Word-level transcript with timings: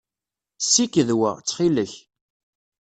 Ssiked 0.63 1.09
wa, 1.19 1.31
ttxil-k. 1.39 1.93